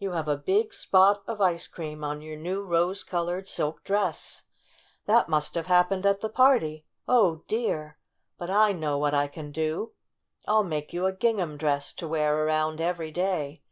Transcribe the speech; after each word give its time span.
"You 0.00 0.10
have 0.10 0.26
a 0.26 0.36
big 0.36 0.74
spot 0.74 1.22
of 1.28 1.40
ice 1.40 1.68
cream 1.68 2.02
on 2.02 2.20
your 2.20 2.34
new 2.36 2.64
rose 2.64 3.04
colored 3.04 3.44
84 3.44 3.44
STORY 3.44 3.44
OF 3.44 3.44
A 3.44 3.46
SAWDUST 3.46 3.84
DOLL 3.86 4.02
silk 4.02 4.02
dress! 4.02 4.42
That 5.06 5.28
must 5.28 5.54
have 5.54 5.66
happened 5.66 6.04
at 6.04 6.20
the 6.20 6.28
party. 6.28 6.84
Oh, 7.06 7.44
dear! 7.46 7.96
But 8.38 8.50
I 8.50 8.72
know 8.72 8.98
what 8.98 9.14
I 9.14 9.28
can 9.28 9.52
do! 9.52 9.92
I'll 10.48 10.64
make 10.64 10.92
you 10.92 11.06
a 11.06 11.12
gingham 11.12 11.56
dress 11.56 11.92
to 11.92 12.08
wear 12.08 12.44
around 12.44 12.80
every 12.80 13.12
day. 13.12 13.62